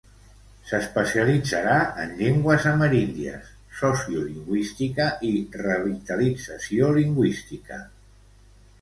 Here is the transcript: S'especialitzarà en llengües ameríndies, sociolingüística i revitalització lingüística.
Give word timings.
S'especialitzarà 0.69 1.75
en 2.05 2.15
llengües 2.21 2.65
ameríndies, 2.71 3.53
sociolingüística 3.83 5.09
i 5.31 5.37
revitalització 5.63 6.93
lingüística. 7.01 7.85